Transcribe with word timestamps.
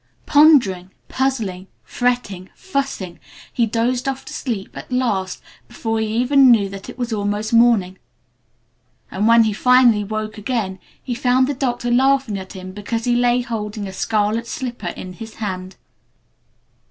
Pondering, 0.25 0.89
puzzling, 1.09 1.67
fretting, 1.83 2.49
fussing, 2.55 3.19
he 3.53 3.67
dozed 3.67 4.07
off 4.09 4.25
to 4.25 4.33
sleep 4.33 4.75
at 4.75 4.91
last 4.91 5.43
before 5.67 5.99
he 5.99 6.07
even 6.07 6.49
knew 6.49 6.69
that 6.69 6.89
it 6.89 6.97
was 6.97 7.13
almost 7.13 7.53
morning. 7.53 7.99
And 9.11 9.27
when 9.27 9.43
he 9.43 9.53
finally 9.53 10.03
woke 10.03 10.39
again 10.39 10.79
he 11.03 11.13
found 11.13 11.45
the 11.45 11.53
Doctor 11.53 11.91
laughing 11.91 12.39
at 12.39 12.53
him 12.53 12.71
because 12.71 13.03
he 13.05 13.15
lay 13.15 13.41
holding 13.41 13.85
a 13.87 13.93
scarlet 13.93 14.47
slipper 14.47 14.87
in 14.87 15.13
his 15.13 15.35
hand. 15.35 15.75